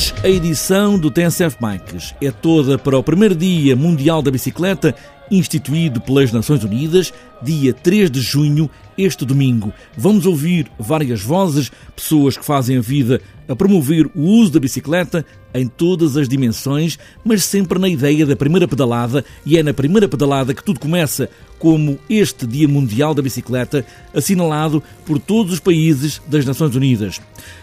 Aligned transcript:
Hoje, 0.00 0.14
a 0.24 0.28
edição 0.30 0.98
do 0.98 1.10
TNCF 1.10 1.58
Bikes 1.60 2.14
é 2.22 2.30
toda 2.30 2.78
para 2.78 2.96
o 2.96 3.02
primeiro 3.02 3.34
Dia 3.34 3.76
Mundial 3.76 4.22
da 4.22 4.30
Bicicleta, 4.30 4.94
instituído 5.30 6.00
pelas 6.00 6.32
Nações 6.32 6.64
Unidas, 6.64 7.12
dia 7.42 7.74
3 7.74 8.10
de 8.10 8.18
junho, 8.18 8.70
este 9.00 9.24
domingo. 9.24 9.72
Vamos 9.96 10.26
ouvir 10.26 10.70
várias 10.78 11.22
vozes, 11.22 11.70
pessoas 11.94 12.36
que 12.36 12.44
fazem 12.44 12.78
a 12.78 12.80
vida 12.80 13.20
a 13.48 13.56
promover 13.56 14.08
o 14.14 14.22
uso 14.22 14.52
da 14.52 14.60
bicicleta 14.60 15.26
em 15.52 15.66
todas 15.66 16.16
as 16.16 16.28
dimensões, 16.28 16.96
mas 17.24 17.42
sempre 17.44 17.78
na 17.78 17.88
ideia 17.88 18.24
da 18.24 18.36
primeira 18.36 18.68
pedalada, 18.68 19.24
e 19.44 19.58
é 19.58 19.62
na 19.62 19.74
primeira 19.74 20.08
pedalada 20.08 20.54
que 20.54 20.62
tudo 20.62 20.78
começa, 20.78 21.28
como 21.58 21.98
este 22.08 22.46
Dia 22.46 22.68
Mundial 22.68 23.12
da 23.12 23.20
Bicicleta, 23.20 23.84
assinalado 24.14 24.80
por 25.04 25.18
todos 25.18 25.54
os 25.54 25.60
países 25.60 26.22
das 26.28 26.44
Nações 26.44 26.76
Unidas. 26.76 27.20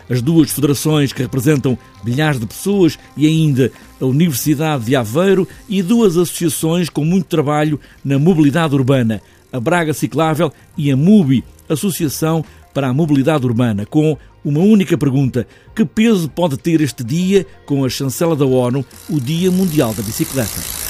As 0.09 0.21
duas 0.21 0.51
federações 0.51 1.13
que 1.13 1.21
representam 1.21 1.77
milhares 2.03 2.39
de 2.39 2.45
pessoas 2.45 2.99
e 3.15 3.25
ainda 3.25 3.71
a 3.99 4.05
Universidade 4.05 4.85
de 4.85 4.95
Aveiro 4.95 5.47
e 5.69 5.81
duas 5.81 6.17
associações 6.17 6.89
com 6.89 7.05
muito 7.05 7.27
trabalho 7.27 7.79
na 8.03 8.19
mobilidade 8.19 8.75
urbana, 8.75 9.21
a 9.51 9.59
Braga 9.59 9.93
Ciclável 9.93 10.51
e 10.77 10.91
a 10.91 10.97
MUBI, 10.97 11.43
Associação 11.69 12.43
para 12.73 12.87
a 12.87 12.93
Mobilidade 12.93 13.45
Urbana, 13.45 13.85
com 13.85 14.17
uma 14.43 14.59
única 14.59 14.97
pergunta: 14.97 15.47
que 15.75 15.85
peso 15.85 16.29
pode 16.29 16.57
ter 16.57 16.81
este 16.81 17.03
dia, 17.03 17.45
com 17.65 17.83
a 17.83 17.89
chancela 17.89 18.35
da 18.35 18.45
ONU, 18.45 18.85
o 19.09 19.19
Dia 19.19 19.51
Mundial 19.51 19.93
da 19.93 20.03
Bicicleta? 20.03 20.87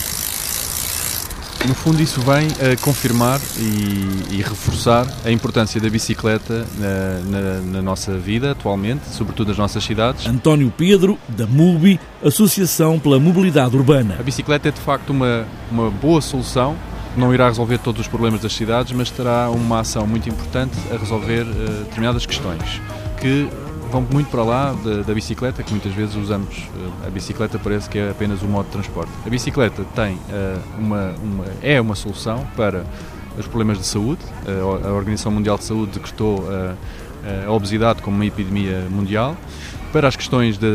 No 1.68 1.74
fundo, 1.74 2.02
isso 2.02 2.22
vem 2.22 2.48
a 2.66 2.78
confirmar 2.78 3.42
e, 3.58 4.36
e 4.36 4.38
reforçar 4.38 5.06
a 5.26 5.32
importância 5.32 5.82
da 5.82 5.90
bicicleta 5.90 6.66
na, 6.78 7.20
na, 7.30 7.60
na, 7.60 7.82
nossa 7.82 8.18
vida 8.18 8.52
atualmente, 8.52 9.02
sobretudo 9.12 9.50
nas 9.50 9.58
nossas 9.58 9.84
cidades. 9.84 10.26
António 10.28 10.72
Pedro, 10.78 11.18
da 11.28 11.46
MUBI, 11.46 12.00
Associação 12.24 13.00
pela 13.00 13.20
Mobilidade 13.20 13.76
Urbana. 13.76 14.16
A 14.18 14.24
bicicleta 14.24 14.70
é 14.70 14.72
de 14.72 14.80
facto 14.80 15.10
uma, 15.10 15.46
uma 15.70 15.90
boa 15.90 16.22
solução 16.22 16.78
não 17.18 17.34
irá 17.34 17.48
resolver 17.48 17.80
todos 17.80 18.02
os 18.02 18.08
problemas 18.08 18.42
das 18.42 18.54
cidades, 18.54 18.94
mas 18.94 19.10
terá 19.10 19.50
uma 19.50 19.80
ação 19.80 20.06
muito 20.06 20.30
importante 20.30 20.78
a 20.92 20.98
resolver 20.98 21.42
uh, 21.42 21.84
determinadas 21.84 22.26
questões 22.26 22.82
que 23.20 23.50
vão 23.92 24.06
muito 24.12 24.30
para 24.30 24.44
lá 24.44 24.74
da, 24.74 25.02
da 25.02 25.14
bicicleta, 25.14 25.64
que 25.64 25.72
muitas 25.72 25.94
vezes 25.94 26.16
usamos. 26.16 26.58
Uh, 26.58 27.08
a 27.08 27.10
bicicleta 27.10 27.58
parece 27.58 27.90
que 27.90 27.98
é 27.98 28.12
apenas 28.12 28.44
um 28.44 28.48
modo 28.48 28.66
de 28.68 28.72
transporte. 28.72 29.12
A 29.26 29.30
bicicleta 29.30 29.84
tem 29.96 30.14
uh, 30.14 30.20
uma, 30.78 31.16
uma, 31.22 31.46
é 31.62 31.82
uma 31.82 31.96
solução 31.96 32.46
para 32.56 32.86
os 33.38 33.48
problemas 33.48 33.78
de 33.78 33.86
saúde. 33.86 34.22
a 34.48 34.92
Organização 34.92 35.32
Mundial 35.32 35.60
de 35.60 35.64
Saúde 35.64 35.92
decretou 35.92 36.44
a 37.48 37.52
obesidade 37.52 38.02
como 38.02 38.16
uma 38.16 38.26
epidemia 38.26 38.88
mundial 38.90 39.38
para 39.92 40.08
as 40.08 40.16
questões 40.16 40.58
da, 40.58 40.68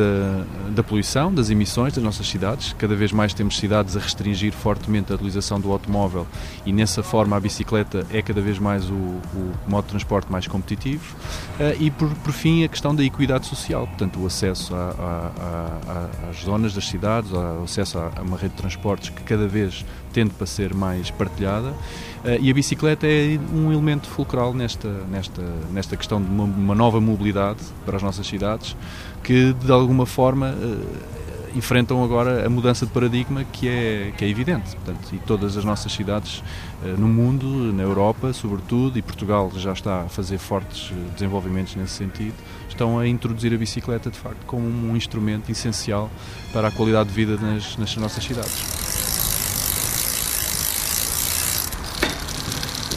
da 0.71 0.83
poluição, 0.83 1.33
das 1.33 1.51
emissões 1.51 1.93
das 1.93 2.03
nossas 2.03 2.27
cidades. 2.27 2.75
Cada 2.79 2.95
vez 2.95 3.13
mais 3.13 3.35
temos 3.35 3.59
cidades 3.59 3.97
a 3.97 4.01
restringir 4.01 4.53
fortemente 4.53 5.13
a 5.13 5.15
utilização 5.15 5.61
do 5.61 5.71
automóvel 5.71 6.27
e, 6.65 6.73
nessa 6.73 7.03
forma, 7.03 7.37
a 7.37 7.41
bicicleta 7.41 8.07
é 8.11 8.23
cada 8.23 8.41
vez 8.41 8.59
mais 8.59 8.89
o, 8.89 8.95
o 8.95 9.53
modo 9.67 9.85
de 9.85 9.91
transporte 9.91 10.31
mais 10.31 10.47
competitivo. 10.47 11.15
Uh, 11.59 11.77
e, 11.81 11.91
por, 11.91 12.09
por, 12.17 12.33
fim, 12.33 12.65
a 12.65 12.69
questão 12.69 12.95
da 12.95 13.05
equidade 13.05 13.47
social, 13.47 13.87
portanto, 13.87 14.21
o 14.21 14.27
acesso 14.27 14.75
a, 14.75 14.79
a, 14.79 16.09
a, 16.27 16.31
às 16.31 16.43
zonas 16.43 16.75
das 16.75 16.87
cidades, 16.87 17.31
o 17.33 17.63
acesso 17.65 17.99
a, 17.99 18.11
uma 18.23 18.37
rede 18.37 18.55
de 18.55 18.61
transportes 18.61 19.11
que 19.11 19.23
cada 19.23 19.47
vez 19.47 19.85
tende 20.13 20.31
para 20.31 20.47
ser 20.47 20.75
mais 20.75 21.11
partilhada. 21.11 21.71
Uh, 21.71 22.39
e 22.41 22.51
a 22.51 22.55
bicicleta 22.55 23.07
é 23.07 23.39
um 23.53 23.73
elemento 23.73 24.07
fulcral 24.09 24.55
nesta, 24.55 24.89
nesta, 25.11 25.43
nesta 25.73 25.97
questão 25.97 26.23
de 26.23 26.29
uma, 26.29 26.45
uma 26.45 26.75
nova 26.75 27.01
mobilidade 27.01 27.61
para 27.85 27.97
as 27.97 28.03
nossas 28.03 28.27
cidades 28.27 28.77
que 29.23 29.53
de 29.53 29.73
alguma 29.73 30.07
forma 30.07 30.51
uh, 30.51 31.57
enfrentam 31.57 32.03
agora 32.03 32.47
a 32.47 32.51
mudança 32.51 32.87
de 32.87 32.93
paradigma 32.93 33.45
que 33.45 33.69
é, 33.69 34.13
que 34.17 34.25
é 34.25 34.29
evidente. 34.29 34.75
Portanto, 34.77 35.15
e 35.15 35.19
todas 35.19 35.57
as 35.57 35.65
nossas 35.65 35.93
cidades 35.93 36.43
uh, 36.83 36.99
no 36.99 37.09
mundo, 37.09 37.47
na 37.73 37.83
Europa 37.83 38.33
sobretudo, 38.33 38.99
e 38.99 39.03
Portugal 39.03 39.51
já 39.57 39.73
está 39.73 40.03
a 40.03 40.09
fazer 40.09 40.39
fortes 40.39 40.91
eh, 40.93 41.13
desenvolvimentos 41.15 41.75
nesse 41.77 41.93
sentido, 41.93 42.35
estão 42.69 42.99
a 42.99 43.07
introduzir 43.07 43.53
a 43.53 43.57
bicicleta 43.57 44.11
de 44.11 44.19
facto 44.19 44.45
como 44.47 44.67
um 44.67 44.97
instrumento 44.97 45.51
essencial 45.51 46.11
para 46.53 46.69
a 46.69 46.71
qualidade 46.71 47.11
de 47.11 47.15
vida 47.15 47.37
nas, 47.37 47.77
nas 47.77 47.95
nossas 47.97 48.25
cidades. 48.25 49.02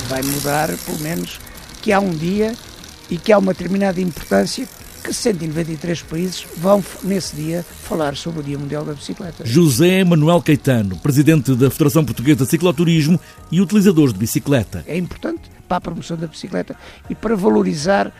Vai 0.07 0.21
mudar, 0.21 0.69
pelo 0.85 0.99
menos, 0.99 1.39
que 1.81 1.91
há 1.91 1.99
um 1.99 2.11
dia 2.11 2.53
e 3.09 3.17
que 3.17 3.31
há 3.31 3.37
uma 3.37 3.53
determinada 3.53 3.99
importância 3.99 4.67
que 5.03 5.13
193 5.13 6.01
países 6.01 6.45
vão, 6.57 6.83
nesse 7.03 7.35
dia, 7.35 7.63
falar 7.83 8.15
sobre 8.15 8.39
o 8.39 8.43
Dia 8.43 8.57
Mundial 8.57 8.83
da 8.83 8.93
Bicicleta. 8.93 9.45
José 9.45 10.03
Manuel 10.03 10.41
Caetano, 10.41 10.97
presidente 10.97 11.53
da 11.55 11.69
Federação 11.69 12.03
Portuguesa 12.03 12.43
de 12.43 12.49
Cicloturismo 12.49 13.19
e 13.51 13.61
utilizador 13.61 14.11
de 14.11 14.17
bicicleta. 14.17 14.83
É 14.87 14.97
importante 14.97 15.51
para 15.67 15.77
a 15.77 15.81
promoção 15.81 16.17
da 16.17 16.27
bicicleta 16.27 16.75
e 17.09 17.13
para 17.13 17.35
valorizar 17.35 18.11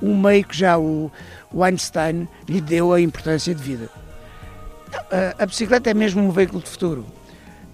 um 0.00 0.16
meio 0.16 0.44
que 0.44 0.56
já 0.56 0.78
o, 0.78 1.10
Einstein 1.60 2.28
lhe 2.48 2.60
deu 2.60 2.92
a 2.92 3.00
importância 3.00 3.54
de 3.54 3.62
vida. 3.62 3.88
A, 5.10 5.42
a 5.42 5.46
bicicleta 5.46 5.90
é 5.90 5.94
mesmo 5.94 6.22
um 6.22 6.30
veículo 6.30 6.62
de 6.62 6.68
futuro. 6.68 7.04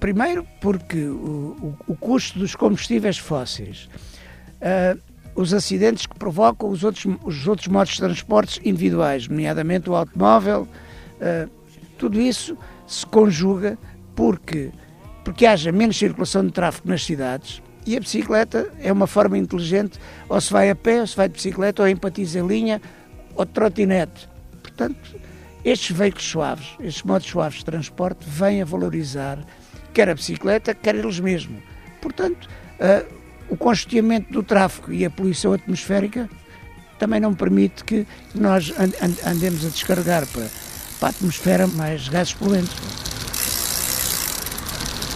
Primeiro, 0.01 0.47
porque 0.61 1.05
o, 1.05 1.77
o, 1.87 1.93
o 1.93 1.97
custo 1.97 2.39
dos 2.39 2.55
combustíveis 2.55 3.19
fósseis. 3.19 3.89
Uh, 4.61 5.01
os 5.35 5.53
acidentes 5.53 6.07
que 6.07 6.19
provocam 6.19 6.71
os 6.71 6.83
outros, 6.83 7.07
os 7.23 7.47
outros 7.47 7.69
modos 7.69 7.93
de 7.93 8.01
transportes 8.01 8.61
individuais, 8.65 9.29
nomeadamente 9.29 9.89
o 9.91 9.95
automóvel, 9.95 10.63
uh, 10.63 11.51
tudo 11.99 12.21
isso 12.21 12.57
se 12.87 13.07
conjuga 13.07 13.79
porque, 14.15 14.71
porque 15.25 15.47
haja 15.47 15.73
menos 15.73 15.99
circulação 15.99 16.47
de 16.47 16.53
tráfego 16.53 16.89
nas 16.89 17.05
cidades 17.05 17.63
e 17.87 17.97
a 17.97 18.01
bicicleta 18.01 18.69
é 18.81 18.91
uma 18.93 19.07
forma 19.07 19.39
inteligente, 19.39 19.99
ou 20.29 20.41
se 20.41 20.53
vai 20.53 20.69
a 20.71 20.75
pé, 20.75 21.01
ou 21.01 21.07
se 21.07 21.17
vai 21.17 21.29
de 21.29 21.35
bicicleta, 21.35 21.83
ou 21.83 21.89
empatiza 21.89 22.41
em 22.41 22.47
linha, 22.47 22.83
ou 23.37 23.45
de 23.45 23.53
trotinete. 23.53 24.29
Portanto, 24.61 25.15
estes 25.65 25.97
veículos 25.97 26.29
suaves, 26.29 26.67
estes 26.81 27.05
modos 27.05 27.29
suaves 27.29 27.59
de 27.61 27.65
transporte, 27.65 28.27
vêm 28.27 28.61
a 28.61 28.65
valorizar 28.65 29.39
quer 29.97 30.11
a 30.11 30.15
bicicleta, 30.15 30.75
quer 30.75 30.95
eles 30.95 31.19
mesmos. 31.19 31.63
Portanto, 32.03 32.47
uh, 32.79 33.07
o 33.49 33.57
congestionamento 33.57 34.31
do 34.31 34.43
tráfego 34.43 34.93
e 34.93 35.07
a 35.07 35.11
poluição 35.11 35.55
atmosférica 35.55 36.29
também 36.99 37.19
não 37.19 37.35
permite 37.35 37.83
que 37.83 38.07
nós 38.35 38.75
andemos 39.25 39.65
a 39.65 39.69
descarregar 39.71 40.27
para, 40.27 40.47
para 41.01 41.09
a 41.09 41.11
atmosfera 41.11 41.67
mais 41.67 42.09
gases 42.09 42.35
poluentes. 42.35 42.77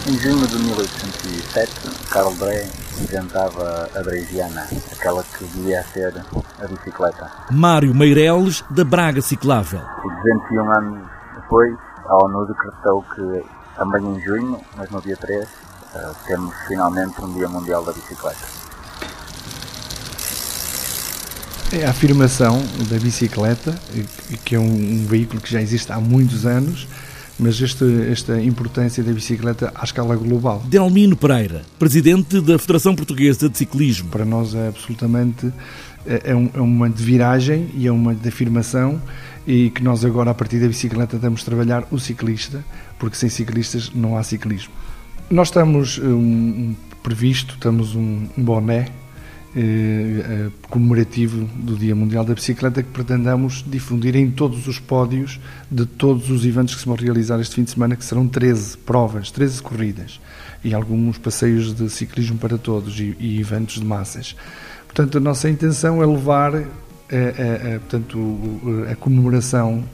Em 0.09 0.19
junho 0.19 0.47
de 0.47 0.59
1807, 0.59 1.73
Carl 2.11 2.35
Drey 2.37 2.67
inventava 3.03 3.91
a 3.95 4.01
Dreisiana, 4.01 4.67
aquela 4.93 5.23
que 5.23 5.45
devia 5.45 5.83
ser 5.93 6.15
a 6.59 6.67
bicicleta. 6.67 7.31
Mário 7.51 7.95
Meireles, 7.95 8.65
da 8.71 8.83
Braga 8.83 9.21
Ciclável. 9.21 9.81
E 9.81 10.39
201 10.55 10.73
anos 10.73 11.11
depois, 11.37 11.77
a 12.07 12.25
ONU 12.25 12.47
decretou 12.47 13.05
que, 13.15 13.60
também 13.77 14.03
em 14.05 14.21
junho, 14.21 14.61
mas 14.77 14.91
no 14.91 15.01
dia 15.01 15.17
3, 15.17 15.45
uh, 15.45 15.49
temos 16.27 16.55
finalmente 16.67 17.21
um 17.21 17.33
Dia 17.33 17.49
Mundial 17.49 17.85
da 17.85 17.93
Bicicleta. 17.93 18.61
É 21.73 21.87
a 21.87 21.91
afirmação 21.91 22.61
da 22.89 22.99
bicicleta, 22.99 23.73
que 24.45 24.57
é 24.57 24.59
um, 24.59 24.65
um 24.65 25.07
veículo 25.07 25.41
que 25.41 25.53
já 25.53 25.63
existe 25.63 25.93
há 25.93 26.01
muitos 26.01 26.45
anos, 26.45 26.89
mas 27.39 27.61
este, 27.61 27.85
esta 28.11 28.41
importância 28.41 29.05
da 29.05 29.13
bicicleta 29.13 29.73
à 29.75 29.85
escala 29.85 30.17
global. 30.17 30.63
Delmino 30.67 31.17
Pereira, 31.17 31.63
presidente 31.79 32.41
da 32.41 32.59
Federação 32.59 32.95
Portuguesa 32.97 33.49
de 33.49 33.57
Ciclismo. 33.57 34.09
Para 34.11 34.25
nós 34.25 34.53
é 34.53 34.67
absolutamente 34.67 35.53
é, 36.05 36.33
é, 36.33 36.37
um, 36.37 36.51
é 36.53 36.61
uma 36.61 36.91
de 36.91 37.03
viragem 37.03 37.71
e 37.75 37.87
é 37.87 37.93
uma 37.93 38.15
de 38.15 38.29
afirmação 38.29 39.01
e 39.47 39.71
que 39.71 39.83
nós 39.83 40.05
agora 40.05 40.31
a 40.31 40.35
partir 40.35 40.59
da 40.59 40.69
bicicleta 40.69 41.19
temos 41.19 41.41
de 41.41 41.47
trabalhar 41.47 41.87
o 41.91 41.99
ciclista, 41.99 42.65
porque 42.99 43.17
sem 43.17 43.29
ciclistas 43.29 43.91
não 43.95 44.17
há 44.17 44.23
ciclismo. 44.23 44.73
Nós 45.31 45.49
estamos 45.49 46.01
eh, 46.03 46.07
um, 46.07 46.75
previsto, 47.03 47.57
temos 47.59 47.95
um, 47.95 48.27
um 48.37 48.45
boné 48.45 48.89
eh, 49.55 49.61
eh, 49.61 50.51
comemorativo 50.69 51.45
do 51.57 51.77
Dia 51.77 51.95
Mundial 51.95 52.25
da 52.25 52.35
Bicicleta 52.35 52.83
que 52.83 52.91
pretendamos 52.91 53.65
difundir 53.67 54.15
em 54.15 54.31
todos 54.31 54.69
os 54.69 54.79
pódios 54.79 55.41
de 55.71 55.87
todos 55.87 56.31
os 56.31 56.45
eventos 56.45 56.75
que 56.75 56.81
se 56.81 56.87
vão 56.87 56.95
realizar 56.97 57.41
este 57.41 57.57
fim 57.57 57.65
de 57.65 57.71
semana, 57.71 57.97
que 57.97 58.05
serão 58.05 58.29
13 58.29 58.79
provas, 58.79 59.31
13 59.31 59.63
corridas 59.63 60.21
e 60.63 60.75
alguns 60.75 61.19
passeios 61.19 61.75
de 61.75 61.89
ciclismo 61.89 62.39
para 62.39 62.59
todos 62.59 63.01
e, 63.01 63.17
e 63.19 63.41
eventos 63.41 63.77
de 63.77 63.85
massas. 63.85 64.37
Portanto, 64.87 65.19
a 65.19 65.21
nossa 65.21 65.49
intenção 65.49 66.03
é 66.03 66.07
levar 66.07 66.53
a, 67.11 67.73
a, 67.73 67.77
a 67.77 67.81
portanto, 67.81 68.61
a 68.91 68.97
comemoração 68.97 69.85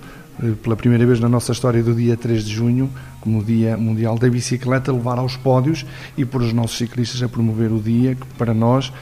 eh, 0.43 0.53
pela 0.63 0.77
primeira 0.77 1.07
vez 1.07 1.19
na 1.19 1.29
nossa 1.29 1.53
história 1.53 1.83
do 1.83 1.95
dia 1.95 2.17
3 2.17 2.45
de 2.45 2.53
junho, 2.53 2.91
como 3.21 3.41
o 3.41 3.45
Dia 3.45 3.77
Mundial 3.77 4.19
da 4.19 4.29
Bicicleta, 4.29 4.93
levar 4.93 5.19
aos 5.19 5.37
pódios 5.37 5.87
e 6.17 6.25
por 6.25 6.43
os 6.43 6.53
nossos 6.53 6.77
ciclistas 6.77 7.23
a 7.23 7.29
promover 7.29 7.73
o 7.73 7.81
dia, 7.81 8.15
que 8.15 8.27
para 8.39 8.53
nós 8.53 8.93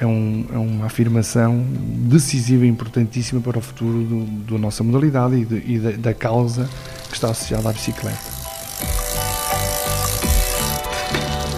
é, 0.00 0.06
um, 0.06 0.46
é 0.52 0.58
uma 0.58 0.86
afirmação 0.86 1.66
decisiva 2.08 2.64
e 2.64 2.68
importantíssima 2.68 3.40
para 3.40 3.58
o 3.58 3.60
futuro 3.60 4.26
da 4.48 4.58
nossa 4.58 4.84
modalidade 4.84 5.34
e, 5.34 5.44
de, 5.44 5.72
e 5.72 5.78
da, 5.78 5.90
da 5.90 6.14
causa 6.14 6.68
que 7.08 7.14
está 7.14 7.30
associada 7.30 7.68
à 7.68 7.72
bicicleta. 7.72 8.34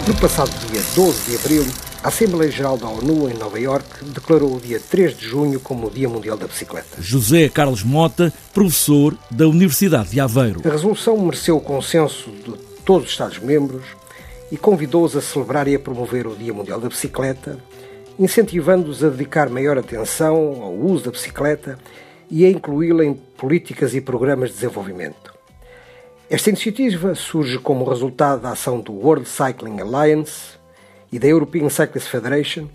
No 0.07 0.15
passado 0.15 0.49
dia 0.71 0.81
12 0.95 1.29
de 1.29 1.35
abril, 1.35 1.65
a 2.03 2.09
Assembleia 2.09 2.51
Geral 2.51 2.77
da 2.77 2.87
ONU 2.87 3.29
em 3.29 3.33
Nova 3.33 3.59
Iorque 3.59 4.05
declarou 4.05 4.55
o 4.55 4.59
dia 4.59 4.79
3 4.79 5.17
de 5.17 5.25
junho 5.25 5.59
como 5.59 5.87
o 5.87 5.89
Dia 5.89 6.07
Mundial 6.07 6.37
da 6.37 6.47
Bicicleta. 6.47 7.01
José 7.01 7.49
Carlos 7.49 7.83
Mota, 7.83 8.31
professor 8.53 9.17
da 9.31 9.47
Universidade 9.47 10.11
de 10.11 10.19
Aveiro. 10.19 10.61
A 10.63 10.69
resolução 10.69 11.17
mereceu 11.17 11.57
o 11.57 11.61
consenso 11.61 12.29
de 12.29 12.53
todos 12.85 13.07
os 13.07 13.11
Estados-membros 13.11 13.83
e 14.51 14.57
convidou-os 14.57 15.15
a 15.15 15.21
celebrar 15.21 15.67
e 15.67 15.75
a 15.75 15.79
promover 15.79 16.27
o 16.27 16.35
Dia 16.35 16.53
Mundial 16.53 16.79
da 16.79 16.87
Bicicleta, 16.87 17.57
incentivando-os 18.17 19.03
a 19.03 19.09
dedicar 19.09 19.49
maior 19.49 19.77
atenção 19.77 20.61
ao 20.61 20.73
uso 20.73 21.05
da 21.05 21.11
bicicleta 21.11 21.77
e 22.29 22.45
a 22.45 22.49
incluí-la 22.49 23.05
em 23.05 23.13
políticas 23.13 23.93
e 23.95 24.01
programas 24.01 24.49
de 24.49 24.55
desenvolvimento. 24.55 25.33
Esta 26.29 26.49
iniciativa 26.49 27.15
surge 27.15 27.57
como 27.57 27.89
resultado 27.89 28.41
da 28.41 28.51
ação 28.51 28.81
do 28.81 28.93
World 28.93 29.27
Cycling 29.27 29.79
Alliance 29.79 30.56
e 31.11 31.19
da 31.19 31.27
European 31.27 31.69
Cyclist 31.69 32.09
Federation 32.09 32.67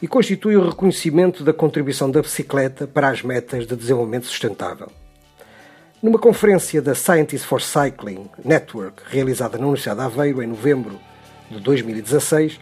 e 0.00 0.06
constitui 0.06 0.56
o 0.56 0.68
reconhecimento 0.68 1.42
da 1.42 1.52
contribuição 1.52 2.10
da 2.10 2.22
bicicleta 2.22 2.86
para 2.86 3.08
as 3.08 3.22
metas 3.22 3.66
de 3.66 3.74
desenvolvimento 3.74 4.26
sustentável. 4.26 4.88
Numa 6.02 6.18
conferência 6.18 6.80
da 6.80 6.94
Scientists 6.94 7.44
for 7.44 7.60
Cycling 7.60 8.28
Network, 8.44 9.02
realizada 9.08 9.58
na 9.58 9.64
Universidade 9.64 9.98
de 9.98 10.06
Aveiro 10.06 10.42
em 10.42 10.46
novembro 10.46 10.98
de 11.50 11.58
2016, 11.60 12.60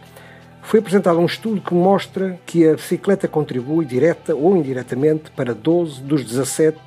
foi 0.63 0.79
apresentado 0.79 1.19
um 1.19 1.25
estudo 1.25 1.61
que 1.61 1.73
mostra 1.73 2.39
que 2.45 2.67
a 2.67 2.73
bicicleta 2.73 3.27
contribui 3.27 3.85
direta 3.85 4.35
ou 4.35 4.57
indiretamente 4.57 5.29
para 5.31 5.53
12 5.53 6.01
dos 6.01 6.23
17 6.23 6.77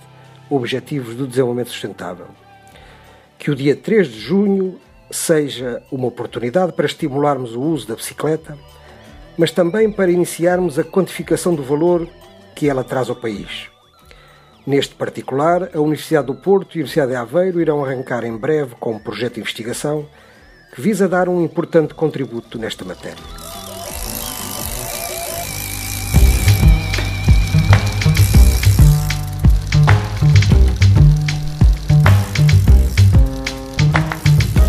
Objetivos 0.50 1.14
do 1.14 1.28
Desenvolvimento 1.28 1.70
Sustentável 1.70 2.26
que 3.40 3.50
o 3.50 3.56
dia 3.56 3.74
3 3.74 4.06
de 4.06 4.20
junho 4.20 4.78
seja 5.10 5.82
uma 5.90 6.06
oportunidade 6.06 6.72
para 6.72 6.86
estimularmos 6.86 7.54
o 7.54 7.60
uso 7.60 7.88
da 7.88 7.94
bicicleta, 7.94 8.56
mas 9.36 9.50
também 9.50 9.90
para 9.90 10.10
iniciarmos 10.10 10.78
a 10.78 10.84
quantificação 10.84 11.54
do 11.54 11.62
valor 11.62 12.08
que 12.54 12.68
ela 12.68 12.84
traz 12.84 13.08
ao 13.08 13.16
país. 13.16 13.68
Neste 14.66 14.94
particular, 14.94 15.70
a 15.74 15.80
Universidade 15.80 16.26
do 16.26 16.34
Porto 16.34 16.76
e 16.76 16.78
a 16.78 16.80
Universidade 16.80 17.10
de 17.10 17.16
Aveiro 17.16 17.60
irão 17.60 17.84
arrancar 17.84 18.24
em 18.24 18.36
breve 18.36 18.74
com 18.78 18.92
um 18.92 18.98
projeto 18.98 19.34
de 19.34 19.40
investigação 19.40 20.06
que 20.74 20.80
visa 20.80 21.08
dar 21.08 21.28
um 21.28 21.42
importante 21.42 21.94
contributo 21.94 22.58
nesta 22.58 22.84
matéria. 22.84 23.49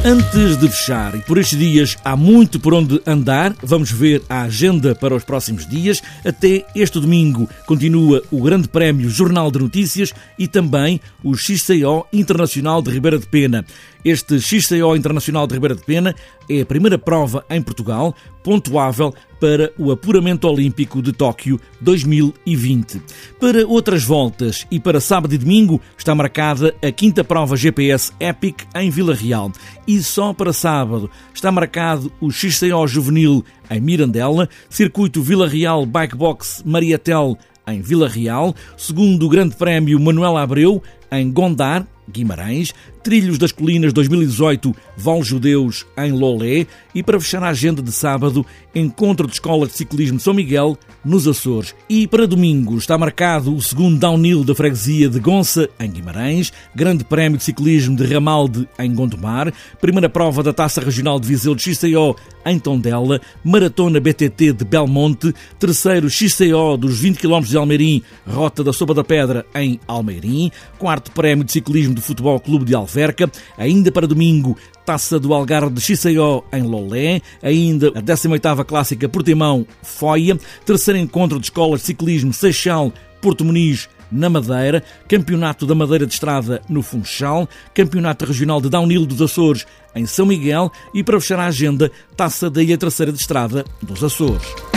Antes 0.03 0.57
de 0.57 0.67
fechar, 0.67 1.13
e 1.13 1.19
por 1.19 1.37
estes 1.37 1.59
dias 1.59 1.95
há 2.03 2.15
muito 2.15 2.59
por 2.59 2.73
onde 2.73 2.99
andar, 3.05 3.55
vamos 3.61 3.91
ver 3.91 4.23
a 4.27 4.41
agenda 4.41 4.95
para 4.95 5.15
os 5.15 5.23
próximos 5.23 5.67
dias. 5.67 6.01
Até 6.25 6.65
este 6.73 6.99
domingo 6.99 7.47
continua 7.67 8.23
o 8.31 8.41
Grande 8.41 8.67
Prémio 8.67 9.11
Jornal 9.11 9.51
de 9.51 9.59
Notícias 9.59 10.11
e 10.39 10.47
também 10.47 10.99
o 11.23 11.37
XCO 11.37 12.07
Internacional 12.11 12.81
de 12.81 12.89
Ribeira 12.89 13.19
de 13.19 13.27
Pena. 13.27 13.63
Este 14.03 14.39
XCO 14.39 14.95
Internacional 14.95 15.45
de 15.45 15.53
Ribeira 15.53 15.75
de 15.75 15.83
Pena 15.83 16.15
é 16.49 16.61
a 16.61 16.65
primeira 16.65 16.97
prova 16.97 17.45
em 17.49 17.61
Portugal 17.61 18.15
pontuável 18.43 19.13
para 19.39 19.71
o 19.77 19.91
apuramento 19.91 20.47
olímpico 20.47 21.01
de 21.01 21.13
Tóquio 21.13 21.59
2020. 21.79 23.01
Para 23.39 23.65
outras 23.67 24.03
voltas 24.03 24.65
e 24.71 24.79
para 24.79 24.99
sábado 24.99 25.33
e 25.33 25.37
domingo 25.37 25.79
está 25.97 26.15
marcada 26.15 26.75
a 26.81 26.91
quinta 26.91 27.23
prova 27.23 27.55
GPS 27.55 28.11
Epic 28.19 28.63
em 28.75 28.89
Vila 28.89 29.13
Real. 29.13 29.51
E 29.87 30.01
só 30.01 30.33
para 30.33 30.53
sábado 30.53 31.09
está 31.33 31.51
marcado 31.51 32.11
o 32.19 32.31
XCO 32.31 32.87
Juvenil 32.87 33.43
em 33.69 33.79
Mirandela, 33.79 34.49
Circuito 34.69 35.21
Vila 35.21 35.47
Real 35.47 35.85
Bike 35.85 36.15
Box 36.15 36.63
Mariatel 36.65 37.37
em 37.67 37.81
Vila 37.81 38.07
Real, 38.07 38.55
segundo 38.75 39.25
o 39.25 39.29
Grande 39.29 39.55
Prémio 39.55 39.99
Manuel 39.99 40.37
Abreu 40.37 40.81
em 41.11 41.31
Gondar, 41.31 41.85
Guimarães, 42.11 42.73
Trilhos 43.03 43.37
das 43.37 43.51
Colinas 43.51 43.93
2018, 43.93 44.75
Val 44.95 45.23
Judeus 45.23 45.85
em 45.97 46.11
Lolé. 46.11 46.67
E 46.93 47.01
para 47.01 47.19
fechar 47.19 47.43
a 47.43 47.49
agenda 47.49 47.81
de 47.81 47.91
sábado, 47.91 48.45
Encontro 48.75 49.27
de 49.27 49.33
Escolas 49.33 49.69
de 49.69 49.75
Ciclismo 49.75 50.19
São 50.19 50.33
Miguel 50.33 50.77
nos 51.03 51.27
Açores. 51.27 51.75
E 51.89 52.07
para 52.07 52.27
domingo 52.27 52.77
está 52.77 52.97
marcado 52.97 53.55
o 53.55 53.61
segundo 53.61 53.99
downhill 53.99 54.43
da 54.43 54.53
freguesia 54.53 55.09
de 55.09 55.19
Gonça 55.19 55.69
em 55.79 55.89
Guimarães, 55.89 56.53
Grande 56.75 57.03
Prémio 57.03 57.37
de 57.37 57.43
Ciclismo 57.43 57.95
de 57.95 58.05
Ramalde 58.05 58.67
em 58.79 58.93
Gondomar, 58.93 59.51
primeira 59.79 60.09
prova 60.09 60.43
da 60.43 60.53
Taça 60.53 60.81
Regional 60.81 61.19
de 61.19 61.27
Viseu 61.27 61.55
de 61.55 61.63
XCO 61.63 62.15
em 62.45 62.59
Tondela, 62.59 63.21
Maratona 63.43 63.99
BTT 63.99 64.53
de 64.53 64.65
Belmonte, 64.65 65.33
terceiro 65.59 66.09
XCO 66.09 66.77
dos 66.77 66.99
20 66.99 67.17
km 67.17 67.41
de 67.41 67.57
Almeirim, 67.57 68.03
Rota 68.27 68.63
da 68.63 68.73
Sopa 68.73 68.93
da 68.93 69.03
Pedra 69.03 69.45
em 69.55 69.79
Almeirim, 69.87 70.51
quarto 70.77 71.11
Prémio 71.11 71.43
de 71.43 71.51
Ciclismo 71.51 71.93
de 71.93 72.00
Futebol 72.01 72.39
Clube 72.39 72.65
de 72.65 72.75
Alverca, 72.75 73.31
ainda 73.57 73.91
para 73.91 74.07
domingo, 74.07 74.57
Taça 74.85 75.19
do 75.19 75.33
Algarve 75.33 75.73
de 75.73 75.81
XCO 75.81 76.43
em 76.51 76.63
Lolé, 76.63 77.21
ainda 77.41 77.89
a 77.89 78.01
18ª 78.01 78.65
Clássica 78.65 79.07
Portimão 79.07 79.65
Foia, 79.81 80.37
terceiro 80.65 80.99
encontro 80.99 81.39
de 81.39 81.45
escolas 81.45 81.81
de 81.81 81.87
ciclismo 81.87 82.33
Seixal 82.33 82.91
Porto 83.21 83.45
Muniz 83.45 83.87
na 84.11 84.29
Madeira, 84.29 84.83
Campeonato 85.07 85.65
da 85.65 85.73
Madeira 85.73 86.05
de 86.05 86.13
Estrada 86.13 86.61
no 86.67 86.81
Funchal, 86.81 87.47
Campeonato 87.73 88.25
Regional 88.25 88.59
de 88.59 88.69
Downhill 88.69 89.05
dos 89.05 89.21
Açores 89.21 89.65
em 89.95 90.05
São 90.05 90.25
Miguel. 90.25 90.71
E, 90.93 91.03
para 91.03 91.19
fechar 91.19 91.39
a 91.39 91.45
agenda, 91.45 91.89
Taça 92.17 92.49
da 92.49 92.61
Ilha 92.61 92.77
Terceira 92.77 93.11
de 93.11 93.19
Estrada 93.19 93.63
dos 93.81 94.03
Açores. 94.03 94.70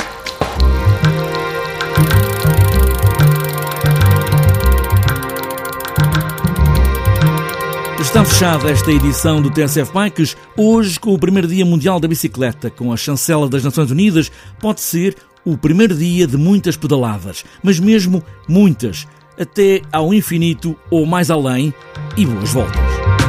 Está 8.15 8.25
fechada 8.25 8.71
esta 8.71 8.93
edição 8.93 9.43
do 9.43 9.51
TSF 9.51 9.93
Bikes, 9.93 10.37
hoje 10.56 11.01
com 11.01 11.13
o 11.13 11.19
primeiro 11.19 11.49
Dia 11.49 11.67
Mundial 11.67 11.99
da 11.99 12.06
Bicicleta, 12.06 12.71
com 12.71 12.93
a 12.93 12.97
chancela 12.97 13.49
das 13.49 13.65
Nações 13.65 13.91
Unidas, 13.91 14.31
pode 14.61 14.83
ser 14.83 15.17
o 15.44 15.59
primeiro 15.59 15.97
dia 15.97 16.25
de 16.25 16.37
muitas 16.37 16.77
pedaladas, 16.77 17.44
mas 17.61 17.81
mesmo 17.81 18.23
muitas, 18.47 19.05
até 19.37 19.83
ao 19.91 20.15
infinito 20.15 20.77
ou 20.93 21.05
mais 21.05 21.29
além, 21.29 21.75
e 22.17 22.25
boas 22.25 22.53
voltas. 22.53 23.24